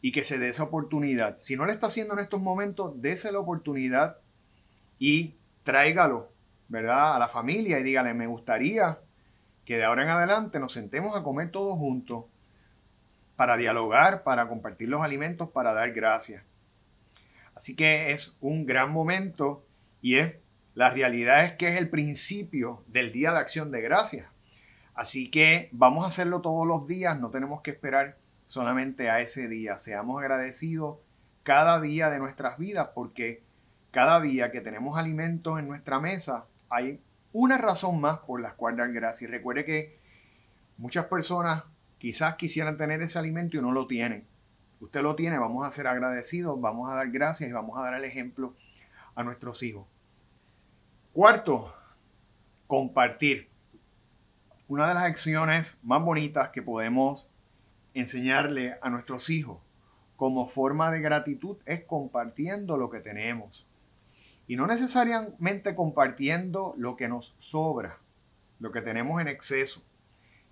y 0.02 0.12
que 0.12 0.24
se 0.24 0.38
dé 0.38 0.50
esa 0.50 0.64
oportunidad. 0.64 1.38
Si 1.38 1.56
no 1.56 1.66
le 1.66 1.74
está 1.74 1.88
haciendo 1.88 2.14
en 2.14 2.20
estos 2.20 2.42
momentos, 2.42 2.94
dése 3.02 3.32
la 3.32 3.40
oportunidad 3.40 4.20
y 5.00 5.36
tráigalo, 5.64 6.32
¿verdad? 6.68 7.16
A 7.16 7.20
la 7.20 7.28
familia 7.28 7.80
y 7.80 7.84
dígale, 7.84 8.14
me 8.14 8.28
gustaría 8.28 9.00
que 9.66 9.78
de 9.78 9.84
ahora 9.84 10.04
en 10.04 10.10
adelante 10.10 10.60
nos 10.60 10.74
sentemos 10.74 11.16
a 11.16 11.24
comer 11.24 11.52
todos 11.52 11.76
juntos 11.78 12.26
para 13.36 13.58
dialogar, 13.58 14.24
para 14.24 14.48
compartir 14.48 14.90
los 14.90 15.02
alimentos, 15.02 15.50
para 15.50 15.74
dar 15.74 15.92
gracias. 15.92 16.44
Así 17.56 17.76
que 17.76 18.12
es 18.12 18.36
un 18.42 18.66
gran 18.66 18.92
momento 18.92 19.66
y 20.02 20.18
es 20.18 20.36
la 20.76 20.90
realidad 20.90 21.46
es 21.46 21.54
que 21.54 21.70
es 21.70 21.78
el 21.78 21.90
principio 21.90 22.84
del 22.88 23.14
Día 23.14 23.32
de 23.32 23.40
Acción 23.40 23.72
de 23.72 23.82
Gracias. 23.82 24.28
Así 24.94 25.32
que 25.32 25.70
vamos 25.72 26.06
a 26.06 26.10
hacerlo 26.10 26.42
todos 26.42 26.68
los 26.68 26.86
días, 26.86 27.18
no 27.20 27.30
tenemos 27.30 27.62
que 27.62 27.72
esperar 27.72 28.18
solamente 28.46 29.10
a 29.10 29.22
ese 29.22 29.48
día. 29.48 29.78
Seamos 29.78 30.22
agradecidos 30.22 30.98
cada 31.44 31.80
día 31.80 32.10
de 32.10 32.20
nuestras 32.20 32.58
vidas 32.58 32.90
porque 32.94 33.42
cada 33.92 34.20
día 34.20 34.52
que 34.52 34.62
tenemos 34.62 34.98
alimentos 34.98 35.60
en 35.60 35.68
nuestra 35.68 36.00
mesa 36.00 36.46
hay 36.70 37.02
una 37.38 37.58
razón 37.58 38.00
más 38.00 38.20
por 38.20 38.40
la 38.40 38.54
cual 38.54 38.78
dar 38.78 38.94
gracias. 38.94 39.30
Recuerde 39.30 39.66
que 39.66 40.00
muchas 40.78 41.08
personas 41.08 41.66
quizás 41.98 42.36
quisieran 42.36 42.78
tener 42.78 43.02
ese 43.02 43.20
alimento 43.20 43.58
y 43.58 43.62
no 43.62 43.74
lo 43.74 43.88
tienen. 43.88 44.26
Usted 44.80 45.02
lo 45.02 45.18
tiene, 45.18 45.38
vamos 45.38 45.68
a 45.68 45.72
ser 45.72 45.86
agradecidos, 45.88 46.62
vamos 46.62 46.90
a 46.90 46.96
dar 46.96 47.12
gracias 47.12 47.50
y 47.50 47.52
vamos 47.52 47.78
a 47.78 47.82
dar 47.82 47.96
el 47.96 48.06
ejemplo 48.06 48.54
a 49.16 49.24
nuestros 49.24 49.64
hijos. 49.64 49.86
Cuarto, 51.12 51.76
compartir. 52.68 53.50
Una 54.70 54.88
de 54.88 54.94
las 54.94 55.04
acciones 55.04 55.78
más 55.84 56.02
bonitas 56.02 56.52
que 56.52 56.62
podemos 56.62 57.34
enseñarle 57.94 58.78
a 58.82 58.90
nuestros 58.90 59.30
hijos 59.30 59.58
como 60.16 60.48
forma 60.48 60.90
de 60.90 61.02
gratitud 61.02 61.58
es 61.66 61.84
compartiendo 61.84 62.78
lo 62.78 62.90
que 62.90 63.02
tenemos. 63.02 63.68
Y 64.48 64.56
no 64.56 64.68
necesariamente 64.68 65.76
compartiendo 65.76 66.76
lo 66.78 66.96
que 66.96 67.08
nos 67.08 67.36
sobra, 67.40 68.00
lo 68.60 68.72
que 68.72 68.82
tenemos 68.82 69.22
en 69.22 69.28
exceso, 69.28 69.84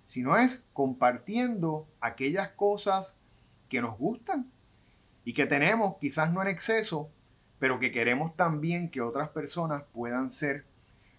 sino 0.04 0.36
es 0.36 0.66
compartiendo 0.72 1.86
aquellas 2.00 2.50
cosas 2.50 3.20
que 3.68 3.80
nos 3.80 3.96
gustan 3.98 4.50
y 5.24 5.32
que 5.32 5.46
tenemos 5.46 5.96
quizás 6.00 6.32
no 6.32 6.42
en 6.42 6.48
exceso, 6.48 7.10
pero 7.58 7.80
que 7.80 7.92
queremos 7.92 8.36
también 8.36 8.90
que 8.90 9.00
otras 9.00 9.30
personas 9.30 9.84
puedan 9.92 10.30
ser 10.30 10.66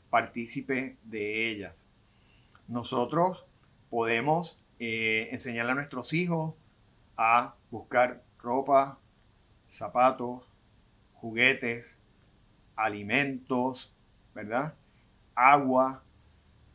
partícipes 0.10 0.96
de 1.04 1.50
ellas. 1.50 1.88
Nosotros 2.68 3.46
podemos 3.90 4.62
eh, 4.80 5.30
enseñarle 5.32 5.72
a 5.72 5.76
nuestros 5.76 6.14
hijos 6.14 6.54
a 7.18 7.56
buscar 7.72 8.24
ropa, 8.38 9.00
zapatos, 9.70 10.44
juguetes, 11.14 11.98
alimentos, 12.76 13.94
¿verdad? 14.34 14.74
Agua, 15.34 16.04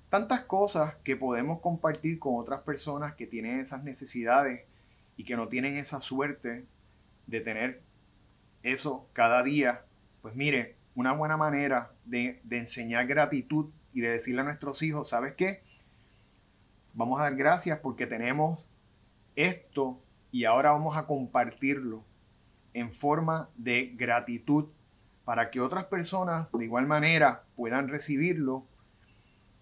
tantas 0.08 0.40
cosas 0.40 0.94
que 1.04 1.16
podemos 1.16 1.60
compartir 1.60 2.18
con 2.18 2.36
otras 2.36 2.62
personas 2.62 3.14
que 3.14 3.26
tienen 3.26 3.60
esas 3.60 3.84
necesidades 3.84 4.62
y 5.16 5.24
que 5.24 5.36
no 5.36 5.48
tienen 5.48 5.76
esa 5.76 6.00
suerte 6.00 6.64
de 7.26 7.40
tener 7.40 7.80
eso 8.62 9.08
cada 9.12 9.42
día. 9.42 9.82
Pues 10.22 10.34
mire, 10.34 10.76
una 10.94 11.12
buena 11.12 11.36
manera 11.36 11.92
de, 12.04 12.40
enseñar 12.50 13.06
gratitud 13.06 13.66
y 13.94 14.00
de 14.00 14.10
decirle 14.10 14.42
a 14.42 14.44
nuestros 14.44 14.82
hijos, 14.82 15.08
¿sabes 15.08 15.34
qué? 15.34 15.62
Vamos 16.94 17.20
a 17.20 17.24
dar 17.24 17.36
gracias 17.36 17.78
porque 17.78 18.06
tenemos 18.06 18.68
esto 19.36 20.00
y 20.32 20.44
ahora 20.44 20.72
vamos 20.72 20.96
a 20.96 21.06
compartirlo 21.06 22.02
en 22.74 22.92
forma 22.92 23.48
de 23.56 23.94
gratitud 23.96 24.66
para 25.24 25.50
que 25.50 25.60
otras 25.60 25.84
personas 25.84 26.50
de 26.52 26.64
igual 26.64 26.86
manera 26.86 27.44
puedan 27.56 27.88
recibirlo, 27.88 28.64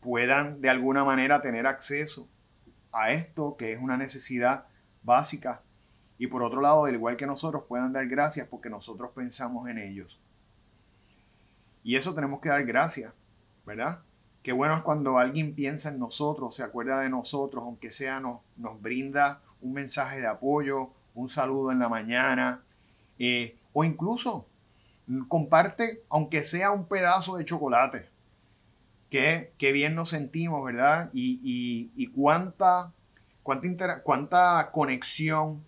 puedan 0.00 0.60
de 0.60 0.70
alguna 0.70 1.04
manera 1.04 1.40
tener 1.40 1.66
acceso 1.66 2.28
a 2.92 3.12
esto 3.12 3.56
que 3.56 3.72
es 3.72 3.80
una 3.80 3.96
necesidad 3.96 4.66
básica 5.02 5.62
y 6.18 6.26
por 6.26 6.42
otro 6.42 6.60
lado, 6.60 6.84
al 6.84 6.94
igual 6.94 7.16
que 7.16 7.26
nosotros, 7.26 7.64
puedan 7.68 7.92
dar 7.92 8.06
gracias 8.08 8.48
porque 8.48 8.68
nosotros 8.68 9.12
pensamos 9.14 9.68
en 9.68 9.78
ellos. 9.78 10.18
Y 11.84 11.96
eso 11.96 12.12
tenemos 12.14 12.40
que 12.40 12.48
dar 12.48 12.64
gracias, 12.64 13.12
¿verdad? 13.64 14.00
Qué 14.42 14.52
bueno 14.52 14.76
es 14.76 14.82
cuando 14.82 15.18
alguien 15.18 15.54
piensa 15.54 15.90
en 15.90 16.00
nosotros, 16.00 16.56
se 16.56 16.64
acuerda 16.64 17.00
de 17.00 17.08
nosotros, 17.08 17.62
aunque 17.62 17.92
sea 17.92 18.18
nos, 18.18 18.40
nos 18.56 18.82
brinda 18.82 19.40
un 19.60 19.72
mensaje 19.74 20.20
de 20.20 20.26
apoyo, 20.26 20.90
un 21.14 21.28
saludo 21.28 21.70
en 21.70 21.78
la 21.78 21.88
mañana, 21.88 22.62
eh, 23.18 23.56
o 23.72 23.84
incluso 23.84 24.46
comparte, 25.28 26.02
aunque 26.08 26.44
sea 26.44 26.70
un 26.70 26.86
pedazo 26.86 27.36
de 27.36 27.44
chocolate. 27.44 28.08
Qué, 29.10 29.52
qué 29.56 29.72
bien 29.72 29.94
nos 29.94 30.10
sentimos, 30.10 30.62
¿verdad? 30.64 31.10
Y, 31.14 31.90
y, 31.96 32.06
cuánta, 32.08 32.92
cuánta, 33.42 34.02
cuánta 34.02 34.70
conexión 34.70 35.64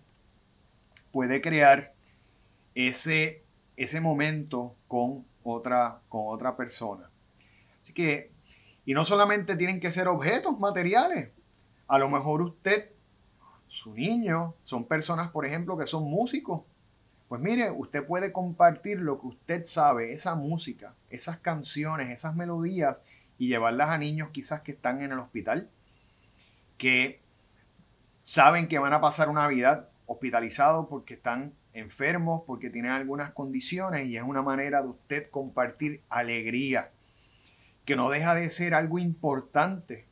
puede 1.11 1.41
crear 1.41 1.93
ese, 2.75 3.43
ese 3.77 3.99
momento 3.99 4.75
con 4.87 5.25
otra, 5.43 5.99
con 6.07 6.21
otra 6.27 6.55
persona. 6.55 7.09
Así 7.81 7.93
que, 7.93 8.31
y 8.85 8.93
no 8.93 9.05
solamente 9.05 9.55
tienen 9.55 9.79
que 9.79 9.91
ser 9.91 10.07
objetos 10.07 10.59
materiales. 10.59 11.29
A 11.87 11.97
lo 11.97 12.09
mejor 12.09 12.41
usted, 12.43 12.91
su 13.67 13.93
niño, 13.95 14.53
son 14.63 14.85
personas, 14.85 15.31
por 15.31 15.45
ejemplo, 15.45 15.77
que 15.77 15.87
son 15.87 16.03
músicos. 16.03 16.61
Pues 17.31 17.41
mire, 17.41 17.71
usted 17.71 18.05
puede 18.05 18.33
compartir 18.33 18.99
lo 18.99 19.21
que 19.21 19.27
usted 19.27 19.63
sabe, 19.63 20.11
esa 20.11 20.35
música, 20.35 20.95
esas 21.09 21.37
canciones, 21.37 22.09
esas 22.09 22.35
melodías, 22.35 23.05
y 23.37 23.47
llevarlas 23.47 23.87
a 23.87 23.97
niños 23.97 24.31
quizás 24.33 24.63
que 24.63 24.73
están 24.73 25.01
en 25.01 25.13
el 25.13 25.19
hospital, 25.19 25.69
que 26.77 27.21
saben 28.25 28.67
que 28.67 28.79
van 28.79 28.91
a 28.91 28.99
pasar 28.99 29.29
una 29.29 29.47
vida 29.47 29.87
hospitalizados 30.07 30.87
porque 30.89 31.13
están 31.13 31.53
enfermos, 31.71 32.43
porque 32.45 32.69
tienen 32.69 32.91
algunas 32.91 33.31
condiciones 33.31 34.09
y 34.09 34.17
es 34.17 34.23
una 34.23 34.41
manera 34.41 34.81
de 34.81 34.89
usted 34.89 35.29
compartir 35.29 36.01
alegría, 36.09 36.91
que 37.85 37.95
no 37.95 38.09
deja 38.09 38.35
de 38.35 38.49
ser 38.49 38.73
algo 38.73 38.99
importante 38.99 40.05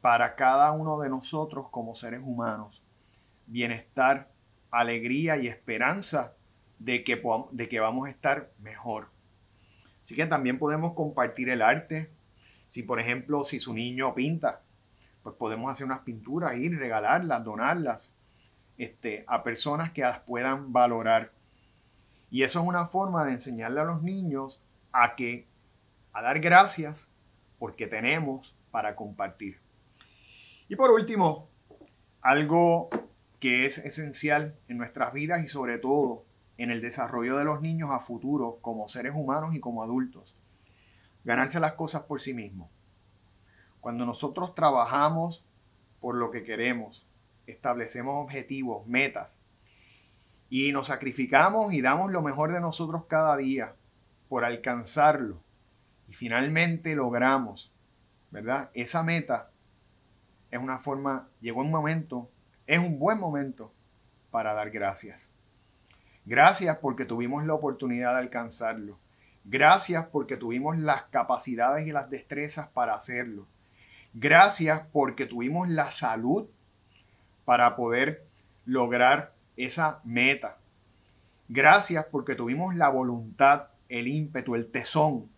para 0.00 0.34
cada 0.34 0.72
uno 0.72 0.98
de 0.98 1.08
nosotros 1.08 1.68
como 1.70 1.94
seres 1.94 2.20
humanos. 2.24 2.82
Bienestar, 3.46 4.34
alegría 4.78 5.36
y 5.36 5.48
esperanza 5.48 6.34
de 6.78 7.04
que, 7.04 7.22
de 7.52 7.68
que 7.68 7.80
vamos 7.80 8.06
a 8.06 8.10
estar 8.10 8.50
mejor. 8.58 9.08
Así 10.02 10.14
que 10.14 10.26
también 10.26 10.58
podemos 10.58 10.94
compartir 10.94 11.48
el 11.48 11.62
arte. 11.62 12.10
Si 12.68 12.82
por 12.82 13.00
ejemplo, 13.00 13.44
si 13.44 13.58
su 13.58 13.74
niño 13.74 14.14
pinta, 14.14 14.62
pues 15.22 15.34
podemos 15.36 15.70
hacer 15.70 15.86
unas 15.86 16.00
pinturas, 16.00 16.56
ir, 16.56 16.78
regalarlas, 16.78 17.44
donarlas 17.44 18.14
este, 18.78 19.24
a 19.26 19.42
personas 19.42 19.92
que 19.92 20.02
las 20.02 20.20
puedan 20.20 20.72
valorar. 20.72 21.32
Y 22.30 22.42
eso 22.42 22.60
es 22.60 22.66
una 22.66 22.86
forma 22.86 23.24
de 23.24 23.32
enseñarle 23.32 23.80
a 23.80 23.84
los 23.84 24.02
niños 24.02 24.62
a 24.92 25.16
que 25.16 25.46
a 26.12 26.22
dar 26.22 26.40
gracias 26.40 27.10
porque 27.58 27.86
tenemos 27.86 28.56
para 28.70 28.94
compartir. 28.94 29.58
Y 30.68 30.76
por 30.76 30.90
último, 30.90 31.48
algo 32.20 32.88
que 33.40 33.66
es 33.66 33.78
esencial 33.78 34.56
en 34.68 34.78
nuestras 34.78 35.12
vidas 35.12 35.44
y 35.44 35.48
sobre 35.48 35.78
todo 35.78 36.24
en 36.58 36.70
el 36.70 36.80
desarrollo 36.80 37.36
de 37.36 37.44
los 37.44 37.60
niños 37.60 37.90
a 37.90 37.98
futuro 37.98 38.58
como 38.62 38.88
seres 38.88 39.12
humanos 39.14 39.54
y 39.54 39.60
como 39.60 39.82
adultos. 39.82 40.34
Ganarse 41.24 41.60
las 41.60 41.74
cosas 41.74 42.02
por 42.02 42.20
sí 42.20 42.32
mismos. 42.34 42.70
Cuando 43.80 44.06
nosotros 44.06 44.54
trabajamos 44.54 45.44
por 46.00 46.14
lo 46.14 46.30
que 46.30 46.44
queremos, 46.44 47.06
establecemos 47.46 48.24
objetivos, 48.24 48.86
metas, 48.86 49.38
y 50.48 50.72
nos 50.72 50.88
sacrificamos 50.88 51.72
y 51.72 51.80
damos 51.80 52.12
lo 52.12 52.22
mejor 52.22 52.52
de 52.52 52.60
nosotros 52.60 53.04
cada 53.06 53.36
día 53.36 53.74
por 54.28 54.44
alcanzarlo, 54.44 55.40
y 56.08 56.14
finalmente 56.14 56.94
logramos, 56.94 57.72
¿verdad? 58.30 58.70
Esa 58.74 59.02
meta 59.02 59.50
es 60.50 60.60
una 60.60 60.78
forma, 60.78 61.28
llegó 61.40 61.60
un 61.60 61.70
momento, 61.70 62.30
es 62.66 62.78
un 62.78 62.98
buen 62.98 63.18
momento 63.18 63.72
para 64.30 64.54
dar 64.54 64.70
gracias. 64.70 65.30
Gracias 66.24 66.78
porque 66.78 67.04
tuvimos 67.04 67.44
la 67.44 67.54
oportunidad 67.54 68.14
de 68.14 68.20
alcanzarlo. 68.20 68.98
Gracias 69.44 70.06
porque 70.06 70.36
tuvimos 70.36 70.76
las 70.76 71.04
capacidades 71.04 71.86
y 71.86 71.92
las 71.92 72.10
destrezas 72.10 72.66
para 72.68 72.94
hacerlo. 72.94 73.46
Gracias 74.12 74.82
porque 74.92 75.26
tuvimos 75.26 75.68
la 75.68 75.90
salud 75.92 76.46
para 77.44 77.76
poder 77.76 78.24
lograr 78.64 79.32
esa 79.56 80.00
meta. 80.04 80.58
Gracias 81.48 82.04
porque 82.06 82.34
tuvimos 82.34 82.74
la 82.74 82.88
voluntad, 82.88 83.68
el 83.88 84.08
ímpetu, 84.08 84.56
el 84.56 84.66
tesón, 84.66 85.28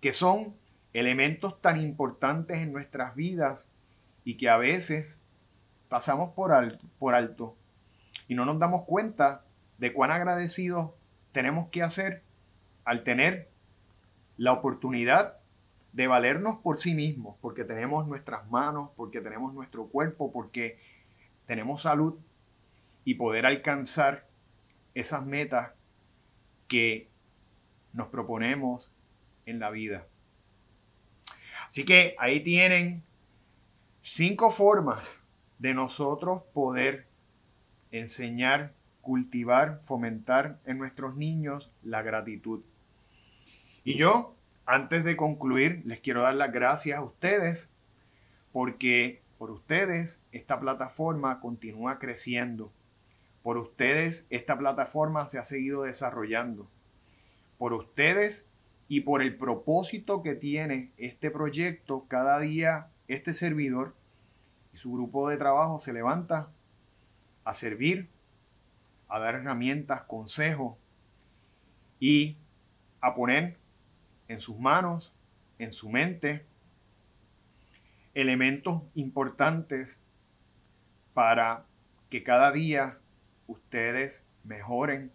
que 0.00 0.14
son 0.14 0.54
elementos 0.94 1.60
tan 1.60 1.82
importantes 1.82 2.58
en 2.58 2.72
nuestras 2.72 3.14
vidas 3.14 3.68
y 4.24 4.38
que 4.38 4.48
a 4.48 4.56
veces 4.56 5.06
pasamos 5.94 6.30
por 6.30 6.50
alto, 6.50 6.84
por 6.98 7.14
alto 7.14 7.56
y 8.26 8.34
no 8.34 8.44
nos 8.44 8.58
damos 8.58 8.82
cuenta 8.82 9.44
de 9.78 9.92
cuán 9.92 10.10
agradecidos 10.10 10.90
tenemos 11.30 11.68
que 11.68 11.84
hacer 11.84 12.24
al 12.84 13.04
tener 13.04 13.48
la 14.36 14.54
oportunidad 14.54 15.38
de 15.92 16.08
valernos 16.08 16.58
por 16.58 16.78
sí 16.78 16.94
mismos, 16.94 17.36
porque 17.40 17.62
tenemos 17.62 18.08
nuestras 18.08 18.50
manos, 18.50 18.90
porque 18.96 19.20
tenemos 19.20 19.54
nuestro 19.54 19.86
cuerpo, 19.86 20.32
porque 20.32 20.80
tenemos 21.46 21.82
salud 21.82 22.18
y 23.04 23.14
poder 23.14 23.46
alcanzar 23.46 24.26
esas 24.94 25.24
metas 25.24 25.74
que 26.66 27.08
nos 27.92 28.08
proponemos 28.08 28.92
en 29.46 29.60
la 29.60 29.70
vida. 29.70 30.08
Así 31.68 31.84
que 31.84 32.16
ahí 32.18 32.40
tienen 32.40 33.04
cinco 34.02 34.50
formas 34.50 35.23
de 35.64 35.72
nosotros 35.72 36.42
poder 36.52 37.06
enseñar, 37.90 38.74
cultivar, 39.00 39.80
fomentar 39.82 40.60
en 40.66 40.76
nuestros 40.76 41.16
niños 41.16 41.72
la 41.82 42.02
gratitud. 42.02 42.60
Y 43.82 43.96
yo, 43.96 44.36
antes 44.66 45.04
de 45.04 45.16
concluir, 45.16 45.80
les 45.86 46.00
quiero 46.00 46.20
dar 46.20 46.34
las 46.34 46.52
gracias 46.52 46.98
a 46.98 47.02
ustedes 47.02 47.72
porque 48.52 49.22
por 49.38 49.50
ustedes, 49.50 50.22
esta 50.32 50.60
plataforma 50.60 51.40
continúa 51.40 51.98
creciendo. 51.98 52.70
Por 53.42 53.56
ustedes, 53.56 54.26
esta 54.28 54.58
plataforma 54.58 55.26
se 55.26 55.38
ha 55.38 55.44
seguido 55.44 55.84
desarrollando. 55.84 56.68
Por 57.56 57.72
ustedes 57.72 58.50
y 58.86 59.00
por 59.00 59.22
el 59.22 59.34
propósito 59.38 60.22
que 60.22 60.34
tiene 60.34 60.92
este 60.98 61.30
proyecto, 61.30 62.04
cada 62.06 62.38
día 62.38 62.88
este 63.08 63.32
servidor 63.32 63.94
su 64.76 64.92
grupo 64.92 65.28
de 65.28 65.36
trabajo 65.36 65.78
se 65.78 65.92
levanta 65.92 66.48
a 67.44 67.54
servir, 67.54 68.08
a 69.08 69.18
dar 69.18 69.34
herramientas, 69.36 70.02
consejos 70.02 70.76
y 72.00 72.36
a 73.00 73.14
poner 73.14 73.56
en 74.28 74.38
sus 74.38 74.58
manos, 74.58 75.12
en 75.58 75.72
su 75.72 75.90
mente, 75.90 76.44
elementos 78.14 78.82
importantes 78.94 80.00
para 81.12 81.64
que 82.10 82.22
cada 82.22 82.52
día 82.52 82.98
ustedes 83.46 84.26
mejoren 84.44 85.12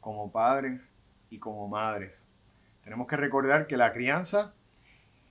como 0.00 0.30
padres 0.32 0.92
y 1.30 1.38
como 1.38 1.68
madres. 1.68 2.26
Tenemos 2.84 3.06
que 3.06 3.16
recordar 3.16 3.66
que 3.66 3.76
la 3.76 3.92
crianza 3.92 4.54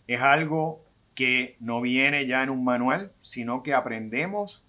es 0.08 0.22
algo 0.22 0.84
que 1.20 1.58
no 1.60 1.82
viene 1.82 2.28
ya 2.28 2.44
en 2.44 2.50
un 2.50 2.64
manual, 2.64 3.12
sino 3.22 3.62
que 3.62 3.74
aprendemos 3.74 4.64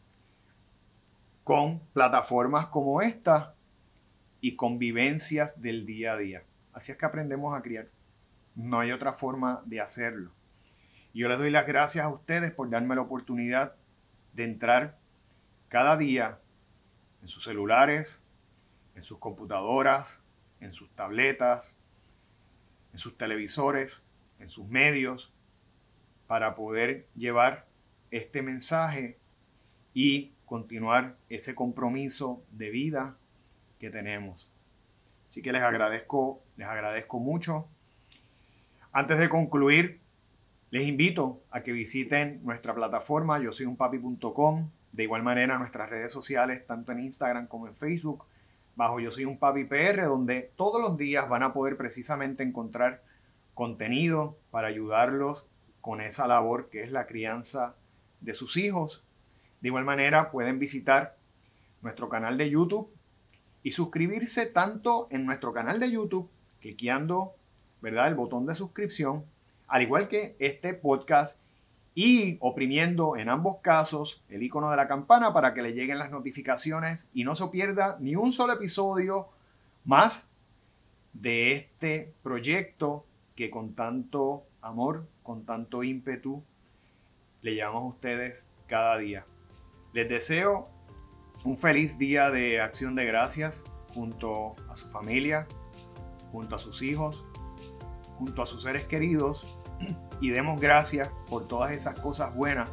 con 1.45 1.79
plataformas 1.93 2.67
como 2.67 3.03
esta 3.03 3.55
y 4.41 4.57
convivencias 4.57 5.63
del 5.63 5.87
día 5.87 6.15
a 6.15 6.17
día. 6.17 6.43
Así 6.73 6.91
es 6.91 6.99
que 6.99 7.07
aprendemos 7.07 7.57
a 7.57 7.63
criar. 7.63 7.87
No 8.57 8.81
hay 8.81 8.91
otra 8.91 9.13
forma 9.13 9.63
de 9.65 9.81
hacerlo. 9.81 10.33
Yo 11.15 11.29
les 11.29 11.39
doy 11.39 11.53
las 11.53 11.69
gracias 11.69 12.05
a 12.05 12.09
ustedes 12.09 12.51
por 12.51 12.69
darme 12.69 12.97
la 12.97 13.03
oportunidad 13.03 13.77
de 14.33 14.43
entrar 14.43 14.99
cada 15.69 15.97
día 15.97 16.41
en 17.23 17.29
sus 17.29 17.45
celulares, 17.45 18.21
en 18.97 19.03
sus 19.03 19.19
computadoras, 19.19 20.21
en 20.59 20.73
sus 20.73 20.91
tabletas, 20.97 21.79
en 22.93 22.99
sus 22.99 23.17
televisores, 23.17 24.05
en 24.41 24.49
sus 24.49 24.67
medios, 24.67 25.33
para 26.31 26.55
poder 26.55 27.09
llevar 27.17 27.67
este 28.13 28.41
mensaje 28.41 29.19
y 29.95 30.31
continuar 30.47 31.17
ese 31.29 31.57
compromiso 31.57 32.41
de 32.53 32.71
vida 32.71 33.17
que 33.81 33.91
tenemos. 33.91 34.49
Así 35.27 35.43
que 35.43 35.51
les 35.51 35.61
agradezco, 35.61 36.41
les 36.57 36.69
agradezco 36.69 37.19
mucho. 37.19 37.67
Antes 38.93 39.19
de 39.19 39.29
concluir, 39.29 39.99
les 40.71 40.87
invito 40.87 41.43
a 41.51 41.65
que 41.65 41.73
visiten 41.73 42.39
nuestra 42.45 42.77
plataforma 42.77 43.41
yo 43.41 43.51
soy 43.51 43.67
un 43.67 43.77
papi.com. 43.77 44.71
De 44.93 45.03
igual 45.03 45.25
manera, 45.25 45.59
nuestras 45.59 45.91
redes 45.91 46.13
sociales, 46.13 46.65
tanto 46.65 46.93
en 46.93 47.01
Instagram 47.01 47.49
como 47.49 47.67
en 47.67 47.75
Facebook, 47.75 48.25
bajo 48.77 49.01
Yo 49.01 49.11
Soy 49.11 49.25
un 49.25 49.37
Papi 49.37 49.65
PR, 49.65 50.05
donde 50.05 50.53
todos 50.55 50.81
los 50.81 50.97
días 50.97 51.29
van 51.29 51.43
a 51.43 51.53
poder 51.53 51.77
precisamente 51.77 52.45
encontrar 52.45 53.03
contenido 53.55 54.39
para 54.53 54.69
ayudarlos 54.69 55.50
con 55.81 56.01
esa 56.01 56.27
labor 56.27 56.69
que 56.71 56.83
es 56.83 56.91
la 56.91 57.07
crianza 57.07 57.75
de 58.21 58.35
sus 58.35 58.57
hijos. 58.57 59.03
De 59.61 59.69
igual 59.69 59.85
manera, 59.85 60.31
pueden 60.31 60.59
visitar 60.59 61.17
nuestro 61.83 62.09
canal 62.09 62.37
de 62.39 62.51
YouTube 62.51 62.91
y 63.63 63.73
suscribirse 63.73 64.47
tanto 64.47 65.09
en 65.11 65.27
nuestro 65.27 65.53
canal 65.53 65.81
de 65.81 65.91
YouTube, 65.91 66.29
cliqueando 66.61 67.35
¿verdad? 67.81 68.09
el 68.09 68.15
botón 68.15 68.47
de 68.47 68.55
suscripción, 68.55 69.25
al 69.69 69.83
igual 69.83 70.09
que 70.09 70.37
este 70.39 70.75
podcast 70.75 71.41
y 71.95 72.39
oprimiendo 72.41 73.17
en 73.17 73.29
ambos 73.29 73.59
casos 73.63 74.23
el 74.29 74.43
icono 74.43 74.71
de 74.71 74.77
la 74.77 74.89
campana 74.89 75.33
para 75.33 75.55
que 75.55 75.63
le 75.63 75.73
lleguen 75.73 75.99
las 75.99 76.11
notificaciones 76.11 77.11
y 77.13 77.25
no 77.25 77.35
se 77.35 77.49
pierda 77.49 77.97
ni 78.01 78.15
un 78.17 78.33
solo 78.33 78.53
episodio 78.53 79.29
más 79.85 80.31
de 81.13 81.53
este 81.53 82.13
proyecto 82.23 83.05
que 83.35 83.51
con 83.51 83.75
tanto 83.75 84.45
amor, 84.63 85.07
con 85.23 85.45
tanto 85.45 85.83
ímpetu, 85.83 86.43
le 87.43 87.55
llevamos 87.55 87.83
a 87.83 87.95
ustedes 87.97 88.47
cada 88.67 88.99
día. 88.99 89.27
Les 89.93 90.09
deseo 90.09 90.69
un 91.45 91.57
feliz 91.57 91.99
día 91.99 92.31
de 92.31 92.61
acción 92.61 92.95
de 92.95 93.05
gracias 93.07 93.65
junto 93.95 94.57
a 94.69 94.77
su 94.77 94.89
familia, 94.89 95.47
junto 96.33 96.57
a 96.57 96.59
sus 96.59 96.83
hijos, 96.83 97.25
junto 98.19 98.43
a 98.43 98.47
sus 98.47 98.63
seres 98.63 98.85
queridos 98.85 99.61
y 100.21 100.31
demos 100.31 100.61
gracias 100.61 101.09
por 101.29 101.49
todas 101.49 101.73
esas 101.73 101.99
cosas 101.99 102.35
buenas 102.35 102.71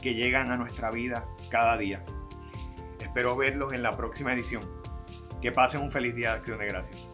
que 0.00 0.14
llegan 0.14 0.50
a 0.50 0.56
nuestra 0.56 0.90
vida 0.90 1.26
cada 1.50 1.76
día. 1.76 2.04
Espero 3.00 3.36
verlos 3.36 3.72
en 3.72 3.82
la 3.82 3.96
próxima 3.96 4.32
edición. 4.32 4.62
Que 5.40 5.50
pasen 5.50 5.82
un 5.82 5.90
feliz 5.90 6.14
día 6.14 6.30
de 6.30 6.38
acción 6.38 6.58
de 6.58 6.66
gracias. 6.66 7.11